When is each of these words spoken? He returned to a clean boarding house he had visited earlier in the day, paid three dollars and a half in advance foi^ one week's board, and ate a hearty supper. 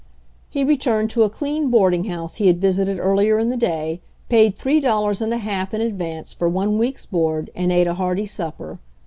He 0.49 0.63
returned 0.63 1.11
to 1.11 1.21
a 1.21 1.29
clean 1.29 1.69
boarding 1.69 2.05
house 2.05 2.37
he 2.37 2.47
had 2.47 2.59
visited 2.59 2.97
earlier 2.97 3.37
in 3.37 3.49
the 3.49 3.55
day, 3.55 4.01
paid 4.29 4.55
three 4.55 4.79
dollars 4.79 5.21
and 5.21 5.31
a 5.31 5.37
half 5.37 5.75
in 5.75 5.79
advance 5.81 6.33
foi^ 6.33 6.49
one 6.49 6.79
week's 6.79 7.05
board, 7.05 7.51
and 7.53 7.71
ate 7.71 7.85
a 7.85 7.93
hearty 7.93 8.25
supper. 8.25 8.79